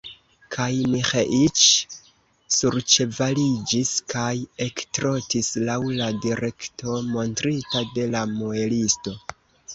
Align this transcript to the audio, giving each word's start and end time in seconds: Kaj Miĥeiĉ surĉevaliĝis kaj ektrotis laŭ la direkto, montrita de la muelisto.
Kaj 0.53 0.69
Miĥeiĉ 0.93 1.65
surĉevaliĝis 2.59 3.91
kaj 4.15 4.31
ektrotis 4.67 5.51
laŭ 5.69 5.77
la 6.01 6.09
direkto, 6.25 6.99
montrita 7.13 7.85
de 7.99 8.09
la 8.17 8.27
muelisto. 8.35 9.17